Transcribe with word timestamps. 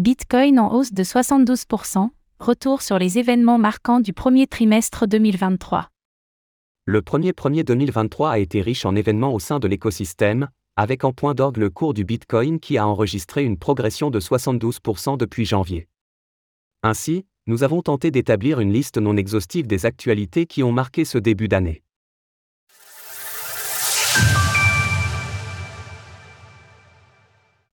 Bitcoin 0.00 0.58
en 0.58 0.72
hausse 0.72 0.94
de 0.94 1.04
72%, 1.04 2.08
retour 2.38 2.80
sur 2.80 2.98
les 2.98 3.18
événements 3.18 3.58
marquants 3.58 4.00
du 4.00 4.14
premier 4.14 4.46
trimestre 4.46 5.06
2023. 5.06 5.88
Le 6.86 7.02
premier 7.02 7.34
premier 7.34 7.64
2023 7.64 8.30
a 8.30 8.38
été 8.38 8.62
riche 8.62 8.86
en 8.86 8.96
événements 8.96 9.34
au 9.34 9.38
sein 9.38 9.58
de 9.58 9.68
l'écosystème, 9.68 10.48
avec 10.74 11.04
en 11.04 11.12
point 11.12 11.34
d'orgue 11.34 11.58
le 11.58 11.68
cours 11.68 11.92
du 11.92 12.06
Bitcoin 12.06 12.60
qui 12.60 12.78
a 12.78 12.86
enregistré 12.86 13.44
une 13.44 13.58
progression 13.58 14.10
de 14.10 14.20
72% 14.20 15.18
depuis 15.18 15.44
janvier. 15.44 15.86
Ainsi, 16.82 17.26
nous 17.46 17.62
avons 17.62 17.82
tenté 17.82 18.10
d'établir 18.10 18.58
une 18.60 18.72
liste 18.72 18.96
non 18.96 19.18
exhaustive 19.18 19.66
des 19.66 19.84
actualités 19.84 20.46
qui 20.46 20.62
ont 20.62 20.72
marqué 20.72 21.04
ce 21.04 21.18
début 21.18 21.48
d'année. 21.48 21.82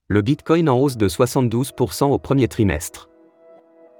Le 0.09 0.21
Bitcoin 0.21 0.69
en 0.69 0.79
hausse 0.79 0.95
de 0.95 1.09
72% 1.09 2.05
au 2.05 2.17
premier 2.17 2.47
trimestre. 2.47 3.09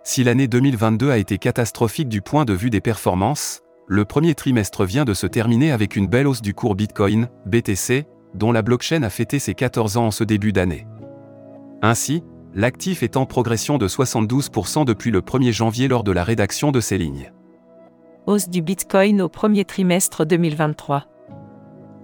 Si 0.06 0.24
l'année 0.24 0.48
2022 0.48 1.12
a 1.12 1.18
été 1.18 1.38
catastrophique 1.38 2.08
du 2.08 2.22
point 2.22 2.46
de 2.46 2.54
vue 2.54 2.70
des 2.70 2.80
performances, 2.80 3.62
le 3.88 4.06
premier 4.06 4.34
trimestre 4.34 4.86
vient 4.86 5.04
de 5.04 5.14
se 5.14 5.28
terminer 5.28 5.74
avec 5.74 5.98
une 5.98 6.08
belle 6.08 6.28
hausse 6.28 6.42
du 6.42 6.54
cours 6.54 6.76
Bitcoin, 6.76 7.28
BTC, 7.46 8.06
dont 8.36 8.54
la 8.54 8.62
blockchain 8.62 9.04
a 9.04 9.10
fêté 9.10 9.38
ses 9.38 9.54
14 9.54 9.98
ans 9.98 10.06
en 10.06 10.12
ce 10.12 10.24
début 10.24 10.54
d'année. 10.54 10.88
Ainsi, 11.82 12.24
l'actif 12.54 13.04
est 13.04 13.18
en 13.18 13.26
progression 13.26 13.78
de 13.78 13.90
72% 13.90 14.86
depuis 14.86 15.12
le 15.12 15.20
1er 15.20 15.52
janvier 15.52 15.90
lors 15.90 16.06
de 16.06 16.14
la 16.14 16.24
rédaction 16.24 16.72
de 16.72 16.80
ces 16.80 16.98
lignes. 16.98 17.34
Hausse 18.28 18.48
du 18.48 18.62
Bitcoin 18.62 19.22
au 19.22 19.28
premier 19.28 19.66
trimestre 19.66 20.26
2023. 20.26 21.04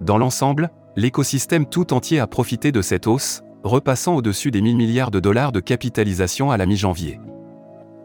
Dans 0.02 0.18
l'ensemble, 0.18 0.68
l'écosystème 0.94 1.64
tout 1.64 1.94
entier 1.94 2.20
a 2.20 2.26
profité 2.26 2.70
de 2.70 2.82
cette 2.82 3.06
hausse, 3.06 3.43
repassant 3.64 4.14
au-dessus 4.14 4.50
des 4.50 4.60
1000 4.60 4.76
milliards 4.76 5.10
de 5.10 5.20
dollars 5.20 5.50
de 5.50 5.60
capitalisation 5.60 6.50
à 6.50 6.56
la 6.56 6.66
mi-janvier. 6.66 7.18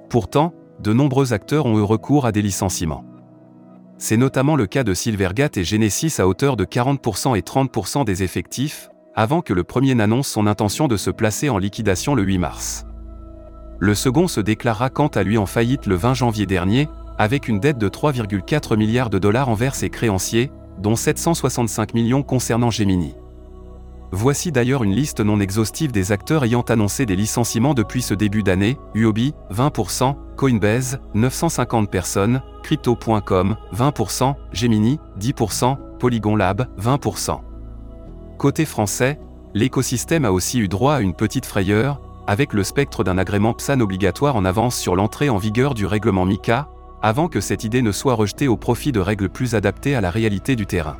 Pourtant, 0.10 0.54
de 0.80 0.94
nombreux 0.94 1.34
acteurs 1.34 1.66
ont 1.66 1.78
eu 1.78 1.84
recours 1.84 2.26
à 2.26 2.32
des 2.32 2.42
licenciements. 2.42 3.04
C'est 3.98 4.16
notamment 4.16 4.56
le 4.56 4.66
cas 4.66 4.86
de 4.86 4.94
Silvergate 4.94 5.58
et 5.58 5.66
Genesis 5.66 6.16
à 6.20 6.28
hauteur 6.28 6.56
de 6.56 6.64
40% 6.64 7.38
et 7.38 7.42
30% 7.42 8.06
des 8.06 8.24
effectifs, 8.24 8.90
avant 9.14 9.42
que 9.42 9.54
le 9.54 9.66
premier 9.66 9.94
n'annonce 9.94 10.30
son 10.30 10.48
intention 10.48 10.88
de 10.88 10.96
se 10.96 11.10
placer 11.10 11.50
en 11.50 11.58
liquidation 11.58 12.16
le 12.16 12.24
8 12.24 12.38
mars. 12.38 12.86
Le 13.80 13.94
second 13.94 14.30
se 14.30 14.40
déclara 14.40 14.90
quant 14.90 15.08
à 15.08 15.24
lui 15.24 15.38
en 15.38 15.46
faillite 15.46 15.86
le 15.86 15.96
20 15.96 16.14
janvier 16.14 16.46
dernier, 16.46 16.88
avec 17.18 17.50
une 17.50 17.60
dette 17.60 17.78
de 17.78 17.90
3,4 17.90 18.78
milliards 18.78 19.10
de 19.10 19.20
dollars 19.20 19.50
envers 19.50 19.76
ses 19.76 19.90
créanciers, 19.90 20.52
dont 20.80 20.96
765 20.96 21.94
millions 21.94 22.24
concernant 22.24 22.72
Gemini. 22.72 23.16
Voici 24.12 24.52
d'ailleurs 24.52 24.84
une 24.84 24.96
liste 24.96 25.20
non 25.20 25.40
exhaustive 25.40 25.92
des 25.92 26.12
acteurs 26.12 26.44
ayant 26.44 26.62
annoncé 26.62 27.06
des 27.06 27.16
licenciements 27.16 27.76
depuis 27.76 28.02
ce 28.02 28.16
début 28.16 28.42
d'année, 28.42 28.78
Uobi, 28.96 29.34
20%, 29.52 30.16
Coinbase, 30.36 31.00
950 31.14 31.92
personnes, 31.92 32.42
Crypto.com, 32.64 33.56
20%, 33.72 34.36
Gemini, 34.52 35.00
10%, 35.20 35.78
Polygon 36.00 36.36
Lab, 36.36 36.68
20%. 36.80 37.40
Côté 38.40 38.66
français, 38.66 39.20
l'écosystème 39.54 40.26
a 40.26 40.32
aussi 40.32 40.60
eu 40.60 40.68
droit 40.68 40.96
à 40.96 41.02
une 41.02 41.14
petite 41.14 41.46
frayeur, 41.46 42.02
avec 42.26 42.54
le 42.54 42.64
spectre 42.64 43.04
d'un 43.04 43.18
agrément 43.18 43.54
PSAN 43.54 43.80
obligatoire 43.80 44.36
en 44.36 44.46
avance 44.46 44.78
sur 44.78 44.96
l'entrée 44.96 45.30
en 45.30 45.38
vigueur 45.38 45.76
du 45.76 45.86
règlement 45.86 46.26
MICA, 46.26 46.68
avant 47.04 47.28
que 47.28 47.42
cette 47.42 47.64
idée 47.64 47.82
ne 47.82 47.92
soit 47.92 48.16
rejetée 48.16 48.48
au 48.48 48.58
profit 48.58 48.92
de 48.92 49.00
règles 49.00 49.30
plus 49.30 49.54
adaptées 49.54 49.96
à 49.96 50.02
la 50.02 50.10
réalité 50.10 50.56
du 50.56 50.66
terrain. 50.66 50.98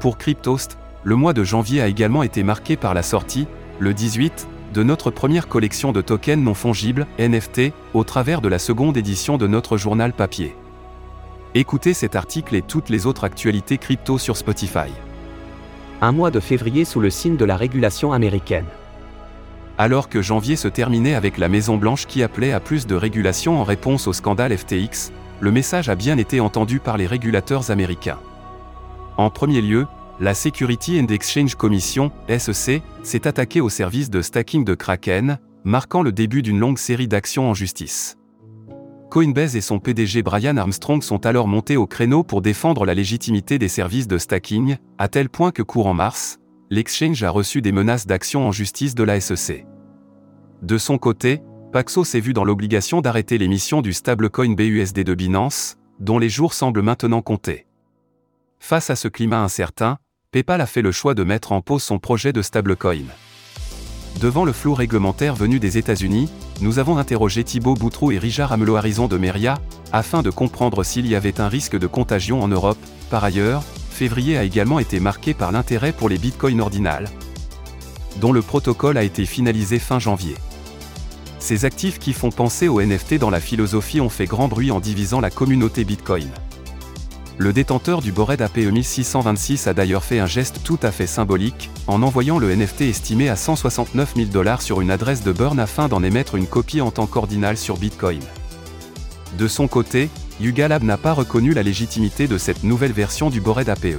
Pour 0.00 0.18
Cryptost, 0.18 0.78
le 1.04 1.16
mois 1.16 1.34
de 1.34 1.44
janvier 1.44 1.82
a 1.82 1.86
également 1.86 2.22
été 2.22 2.42
marqué 2.42 2.76
par 2.76 2.94
la 2.94 3.02
sortie, 3.02 3.46
le 3.78 3.92
18, 3.92 4.48
de 4.72 4.82
notre 4.82 5.10
première 5.10 5.48
collection 5.48 5.92
de 5.92 6.00
tokens 6.00 6.42
non 6.42 6.54
fongibles, 6.54 7.06
NFT, 7.18 7.72
au 7.92 8.04
travers 8.04 8.40
de 8.40 8.48
la 8.48 8.58
seconde 8.58 8.96
édition 8.96 9.36
de 9.36 9.46
notre 9.46 9.76
journal 9.76 10.14
papier. 10.14 10.56
Écoutez 11.54 11.94
cet 11.94 12.16
article 12.16 12.56
et 12.56 12.62
toutes 12.62 12.88
les 12.88 13.06
autres 13.06 13.24
actualités 13.24 13.78
crypto 13.78 14.18
sur 14.18 14.36
Spotify. 14.36 14.90
Un 16.00 16.10
mois 16.10 16.30
de 16.30 16.40
février 16.40 16.84
sous 16.84 17.00
le 17.00 17.10
signe 17.10 17.36
de 17.36 17.44
la 17.44 17.56
régulation 17.56 18.12
américaine. 18.12 18.66
Alors 19.76 20.08
que 20.08 20.22
janvier 20.22 20.56
se 20.56 20.68
terminait 20.68 21.14
avec 21.14 21.36
la 21.36 21.48
Maison-Blanche 21.48 22.06
qui 22.06 22.22
appelait 22.22 22.52
à 22.52 22.60
plus 22.60 22.86
de 22.86 22.94
régulation 22.94 23.60
en 23.60 23.64
réponse 23.64 24.06
au 24.06 24.12
scandale 24.12 24.56
FTX, 24.56 25.12
le 25.40 25.52
message 25.52 25.88
a 25.88 25.96
bien 25.96 26.16
été 26.16 26.40
entendu 26.40 26.80
par 26.80 26.96
les 26.96 27.06
régulateurs 27.06 27.70
américains. 27.70 28.18
En 29.16 29.30
premier 29.30 29.60
lieu, 29.60 29.86
la 30.20 30.34
Security 30.34 31.00
and 31.00 31.06
Exchange 31.06 31.54
Commission, 31.56 32.12
SEC, 32.28 32.82
s'est 33.02 33.26
attaquée 33.26 33.60
au 33.60 33.68
service 33.68 34.10
de 34.10 34.22
stacking 34.22 34.64
de 34.64 34.74
Kraken, 34.74 35.38
marquant 35.64 36.02
le 36.02 36.12
début 36.12 36.42
d'une 36.42 36.58
longue 36.58 36.78
série 36.78 37.08
d'actions 37.08 37.50
en 37.50 37.54
justice. 37.54 38.16
Coinbase 39.10 39.56
et 39.56 39.60
son 39.60 39.78
PDG 39.78 40.22
Brian 40.22 40.56
Armstrong 40.56 41.02
sont 41.02 41.24
alors 41.26 41.48
montés 41.48 41.76
au 41.76 41.86
créneau 41.86 42.22
pour 42.22 42.42
défendre 42.42 42.84
la 42.84 42.94
légitimité 42.94 43.58
des 43.58 43.68
services 43.68 44.08
de 44.08 44.18
stacking, 44.18 44.76
à 44.98 45.08
tel 45.08 45.28
point 45.28 45.52
que 45.52 45.62
courant 45.62 45.94
mars, 45.94 46.38
l'exchange 46.70 47.22
a 47.22 47.30
reçu 47.30 47.62
des 47.62 47.72
menaces 47.72 48.06
d'action 48.06 48.46
en 48.46 48.52
justice 48.52 48.94
de 48.94 49.04
la 49.04 49.20
SEC. 49.20 49.66
De 50.62 50.78
son 50.78 50.98
côté, 50.98 51.42
Paxos 51.72 52.04
s'est 52.04 52.20
vu 52.20 52.32
dans 52.32 52.44
l'obligation 52.44 53.00
d'arrêter 53.00 53.36
l'émission 53.36 53.82
du 53.82 53.92
stablecoin 53.92 54.54
BUSD 54.54 55.00
de 55.00 55.14
Binance, 55.14 55.76
dont 55.98 56.18
les 56.18 56.28
jours 56.28 56.54
semblent 56.54 56.82
maintenant 56.82 57.22
compter. 57.22 57.66
Face 58.58 58.90
à 58.90 58.96
ce 58.96 59.08
climat 59.08 59.42
incertain, 59.42 59.98
PayPal 60.34 60.60
a 60.60 60.66
fait 60.66 60.82
le 60.82 60.90
choix 60.90 61.14
de 61.14 61.22
mettre 61.22 61.52
en 61.52 61.60
pause 61.60 61.84
son 61.84 62.00
projet 62.00 62.32
de 62.32 62.42
stablecoin. 62.42 63.04
Devant 64.20 64.44
le 64.44 64.52
flou 64.52 64.74
réglementaire 64.74 65.36
venu 65.36 65.60
des 65.60 65.78
États-Unis, 65.78 66.28
nous 66.60 66.80
avons 66.80 66.98
interrogé 66.98 67.44
Thibaut 67.44 67.74
Boutrou 67.74 68.10
et 68.10 68.18
Richard 68.18 68.50
Amelot-Horizon 68.50 69.06
de 69.06 69.16
Meria, 69.16 69.60
afin 69.92 70.22
de 70.22 70.30
comprendre 70.30 70.82
s'il 70.82 71.06
y 71.06 71.14
avait 71.14 71.40
un 71.40 71.46
risque 71.46 71.78
de 71.78 71.86
contagion 71.86 72.42
en 72.42 72.48
Europe. 72.48 72.84
Par 73.10 73.22
ailleurs, 73.22 73.62
février 73.90 74.36
a 74.36 74.42
également 74.42 74.80
été 74.80 74.98
marqué 74.98 75.34
par 75.34 75.52
l'intérêt 75.52 75.92
pour 75.92 76.08
les 76.08 76.18
bitcoins 76.18 76.60
ordinales, 76.60 77.08
dont 78.20 78.32
le 78.32 78.42
protocole 78.42 78.98
a 78.98 79.04
été 79.04 79.26
finalisé 79.26 79.78
fin 79.78 80.00
janvier. 80.00 80.34
Ces 81.38 81.64
actifs 81.64 82.00
qui 82.00 82.12
font 82.12 82.30
penser 82.30 82.66
aux 82.66 82.82
NFT 82.82 83.18
dans 83.20 83.30
la 83.30 83.38
philosophie 83.38 84.00
ont 84.00 84.08
fait 84.08 84.26
grand 84.26 84.48
bruit 84.48 84.72
en 84.72 84.80
divisant 84.80 85.20
la 85.20 85.30
communauté 85.30 85.84
bitcoin. 85.84 86.28
Le 87.36 87.52
détenteur 87.52 88.00
du 88.00 88.12
Bored 88.12 88.40
APE 88.40 88.58
1626 88.58 89.66
a 89.66 89.74
d'ailleurs 89.74 90.04
fait 90.04 90.20
un 90.20 90.26
geste 90.26 90.60
tout 90.62 90.78
à 90.84 90.92
fait 90.92 91.08
symbolique, 91.08 91.68
en 91.88 92.02
envoyant 92.02 92.38
le 92.38 92.54
NFT 92.54 92.82
estimé 92.82 93.28
à 93.28 93.34
169 93.34 94.14
000 94.14 94.28
dollars 94.28 94.62
sur 94.62 94.80
une 94.80 94.92
adresse 94.92 95.24
de 95.24 95.32
burn 95.32 95.58
afin 95.58 95.88
d'en 95.88 96.04
émettre 96.04 96.36
une 96.36 96.46
copie 96.46 96.80
en 96.80 96.92
tant 96.92 97.06
qu'ordinal 97.06 97.56
sur 97.56 97.76
Bitcoin. 97.76 98.20
De 99.36 99.48
son 99.48 99.66
côté, 99.66 100.10
Yugalab 100.40 100.84
n'a 100.84 100.96
pas 100.96 101.12
reconnu 101.12 101.54
la 101.54 101.64
légitimité 101.64 102.28
de 102.28 102.38
cette 102.38 102.62
nouvelle 102.62 102.92
version 102.92 103.30
du 103.30 103.40
Bored 103.40 103.68
APE. 103.68 103.98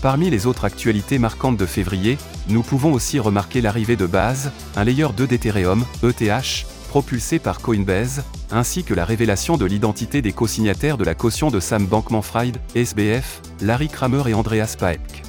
Parmi 0.00 0.30
les 0.30 0.46
autres 0.46 0.64
actualités 0.64 1.18
marquantes 1.18 1.58
de 1.58 1.66
février, 1.66 2.16
nous 2.48 2.62
pouvons 2.62 2.94
aussi 2.94 3.18
remarquer 3.18 3.60
l'arrivée 3.60 3.96
de 3.96 4.06
Base, 4.06 4.52
un 4.74 4.84
layer 4.84 5.08
2 5.14 5.26
d'Ethereum, 5.26 5.84
ETH, 6.02 6.66
propulsé 6.92 7.38
par 7.38 7.60
Coinbase, 7.60 8.22
ainsi 8.50 8.84
que 8.84 8.92
la 8.92 9.06
révélation 9.06 9.56
de 9.56 9.64
l'identité 9.64 10.20
des 10.20 10.34
co-signataires 10.34 10.98
de 10.98 11.04
la 11.04 11.14
caution 11.14 11.50
de 11.50 11.58
Sam 11.58 11.86
Bankman-Fried, 11.86 12.58
SBF, 12.74 13.40
Larry 13.62 13.88
Kramer 13.88 14.24
et 14.28 14.34
Andreas 14.34 14.76
Paek. 14.78 15.22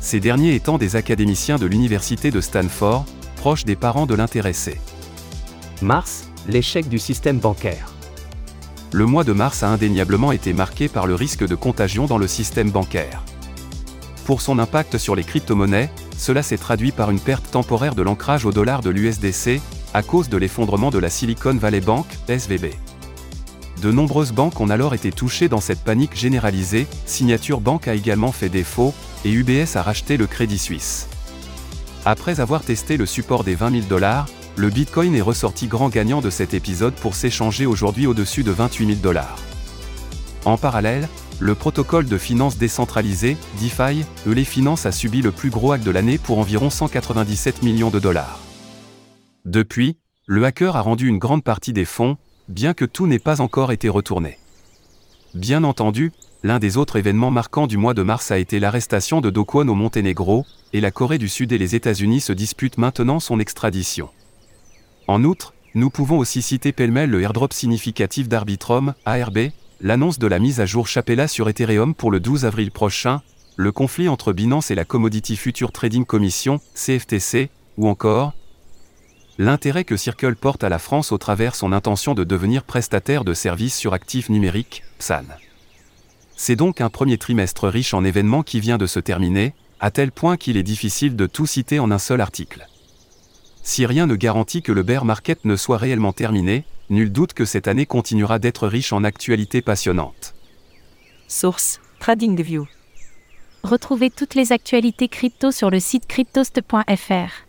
Ces 0.00 0.20
derniers 0.20 0.54
étant 0.54 0.78
des 0.78 0.94
académiciens 0.94 1.56
de 1.56 1.66
l'université 1.66 2.30
de 2.30 2.40
Stanford, 2.40 3.04
proches 3.34 3.64
des 3.64 3.74
parents 3.74 4.06
de 4.06 4.14
l'intéressé. 4.14 4.80
Mars, 5.82 6.28
l'échec 6.46 6.88
du 6.88 7.00
système 7.00 7.40
bancaire. 7.40 7.92
Le 8.92 9.06
mois 9.06 9.24
de 9.24 9.32
mars 9.32 9.64
a 9.64 9.70
indéniablement 9.70 10.30
été 10.30 10.52
marqué 10.52 10.86
par 10.86 11.08
le 11.08 11.16
risque 11.16 11.44
de 11.44 11.56
contagion 11.56 12.06
dans 12.06 12.18
le 12.18 12.28
système 12.28 12.70
bancaire. 12.70 13.24
Pour 14.24 14.40
son 14.40 14.60
impact 14.60 14.98
sur 14.98 15.16
les 15.16 15.24
crypto-monnaies, 15.24 15.90
cela 16.16 16.44
s'est 16.44 16.58
traduit 16.58 16.92
par 16.92 17.10
une 17.10 17.18
perte 17.18 17.50
temporaire 17.50 17.96
de 17.96 18.02
l'ancrage 18.02 18.44
au 18.44 18.52
dollar 18.52 18.82
de 18.82 18.90
l'USDC, 18.90 19.60
à 19.94 20.02
cause 20.02 20.28
de 20.28 20.36
l'effondrement 20.36 20.90
de 20.90 20.98
la 20.98 21.10
Silicon 21.10 21.54
Valley 21.54 21.80
Bank, 21.80 22.06
SVB. 22.28 22.74
De 23.82 23.90
nombreuses 23.90 24.32
banques 24.32 24.60
ont 24.60 24.68
alors 24.68 24.94
été 24.94 25.10
touchées 25.10 25.48
dans 25.48 25.60
cette 25.60 25.82
panique 25.82 26.14
généralisée, 26.14 26.86
Signature 27.06 27.60
Bank 27.60 27.88
a 27.88 27.94
également 27.94 28.30
fait 28.30 28.50
défaut, 28.50 28.94
et 29.24 29.30
UBS 29.30 29.76
a 29.76 29.82
racheté 29.82 30.16
le 30.16 30.26
Crédit 30.26 30.58
Suisse. 30.58 31.08
Après 32.04 32.40
avoir 32.40 32.62
testé 32.62 32.96
le 32.96 33.06
support 33.06 33.42
des 33.42 33.54
20 33.54 33.70
000 33.70 33.82
dollars, 33.88 34.26
le 34.56 34.68
Bitcoin 34.68 35.14
est 35.14 35.22
ressorti 35.22 35.66
grand 35.66 35.88
gagnant 35.88 36.20
de 36.20 36.30
cet 36.30 36.54
épisode 36.54 36.94
pour 36.94 37.14
s'échanger 37.14 37.66
aujourd'hui 37.66 38.06
au-dessus 38.06 38.42
de 38.42 38.50
28 38.50 38.86
000 38.86 38.98
dollars. 38.98 39.38
En 40.44 40.56
parallèle, 40.56 41.08
le 41.38 41.54
protocole 41.54 42.06
de 42.06 42.18
finance 42.18 42.58
décentralisée, 42.58 43.36
DeFi, 43.60 44.04
les 44.26 44.44
Finance 44.44 44.84
a 44.84 44.92
subi 44.92 45.22
le 45.22 45.32
plus 45.32 45.50
gros 45.50 45.72
hack 45.72 45.82
de 45.82 45.90
l'année 45.90 46.18
pour 46.18 46.38
environ 46.38 46.68
197 46.68 47.62
millions 47.62 47.90
de 47.90 47.98
dollars. 47.98 48.40
Depuis, 49.44 49.96
le 50.26 50.44
hacker 50.44 50.76
a 50.76 50.82
rendu 50.82 51.08
une 51.08 51.18
grande 51.18 51.42
partie 51.42 51.72
des 51.72 51.84
fonds, 51.84 52.18
bien 52.48 52.74
que 52.74 52.84
tout 52.84 53.06
n'ait 53.06 53.18
pas 53.18 53.40
encore 53.40 53.72
été 53.72 53.88
retourné. 53.88 54.38
Bien 55.34 55.64
entendu, 55.64 56.12
l'un 56.42 56.58
des 56.58 56.76
autres 56.76 56.96
événements 56.96 57.30
marquants 57.30 57.66
du 57.66 57.78
mois 57.78 57.94
de 57.94 58.02
mars 58.02 58.30
a 58.30 58.38
été 58.38 58.60
l'arrestation 58.60 59.20
de 59.20 59.30
Do 59.30 59.44
Kwon 59.44 59.68
au 59.68 59.74
Monténégro, 59.74 60.44
et 60.72 60.80
la 60.80 60.90
Corée 60.90 61.18
du 61.18 61.28
Sud 61.28 61.52
et 61.52 61.58
les 61.58 61.74
États-Unis 61.74 62.20
se 62.20 62.32
disputent 62.32 62.78
maintenant 62.78 63.18
son 63.18 63.40
extradition. 63.40 64.10
En 65.06 65.24
outre, 65.24 65.54
nous 65.74 65.88
pouvons 65.88 66.18
aussi 66.18 66.42
citer 66.42 66.72
pêle-mêle 66.72 67.10
le 67.10 67.22
airdrop 67.22 67.52
significatif 67.52 68.28
d'Arbitrum, 68.28 68.94
ARB, 69.06 69.38
l'annonce 69.80 70.18
de 70.18 70.26
la 70.26 70.38
mise 70.38 70.60
à 70.60 70.66
jour 70.66 70.86
Chapella 70.86 71.28
sur 71.28 71.48
Ethereum 71.48 71.94
pour 71.94 72.10
le 72.10 72.20
12 72.20 72.44
avril 72.44 72.70
prochain, 72.70 73.22
le 73.56 73.72
conflit 73.72 74.08
entre 74.08 74.32
Binance 74.32 74.70
et 74.70 74.74
la 74.74 74.84
Commodity 74.84 75.36
Future 75.36 75.72
Trading 75.72 76.04
Commission, 76.04 76.60
CFTC, 76.74 77.50
ou 77.76 77.88
encore 77.88 78.34
l'intérêt 79.40 79.84
que 79.84 79.96
Circle 79.96 80.36
porte 80.36 80.64
à 80.64 80.68
la 80.68 80.78
France 80.78 81.12
au 81.12 81.18
travers 81.18 81.54
son 81.54 81.72
intention 81.72 82.12
de 82.12 82.24
devenir 82.24 82.62
prestataire 82.62 83.24
de 83.24 83.32
services 83.32 83.74
sur 83.74 83.94
actifs 83.94 84.28
numériques, 84.28 84.82
PSAN. 84.98 85.24
C'est 86.36 86.56
donc 86.56 86.82
un 86.82 86.90
premier 86.90 87.16
trimestre 87.16 87.66
riche 87.66 87.94
en 87.94 88.04
événements 88.04 88.42
qui 88.42 88.60
vient 88.60 88.76
de 88.76 88.86
se 88.86 89.00
terminer, 89.00 89.54
à 89.80 89.90
tel 89.90 90.12
point 90.12 90.36
qu'il 90.36 90.58
est 90.58 90.62
difficile 90.62 91.16
de 91.16 91.24
tout 91.26 91.46
citer 91.46 91.78
en 91.78 91.90
un 91.90 91.98
seul 91.98 92.20
article. 92.20 92.66
Si 93.62 93.86
rien 93.86 94.06
ne 94.06 94.14
garantit 94.14 94.60
que 94.60 94.72
le 94.72 94.82
bear 94.82 95.06
market 95.06 95.46
ne 95.46 95.56
soit 95.56 95.78
réellement 95.78 96.12
terminé, 96.12 96.66
nul 96.90 97.10
doute 97.10 97.32
que 97.32 97.46
cette 97.46 97.66
année 97.66 97.86
continuera 97.86 98.38
d'être 98.38 98.68
riche 98.68 98.92
en 98.92 99.04
actualités 99.04 99.62
passionnantes. 99.62 100.34
Source 101.28 101.80
TradingView. 101.98 102.66
Retrouvez 103.62 104.10
toutes 104.10 104.34
les 104.34 104.52
actualités 104.52 105.08
crypto 105.08 105.50
sur 105.50 105.70
le 105.70 105.80
site 105.80 106.06
cryptost.fr. 106.06 107.46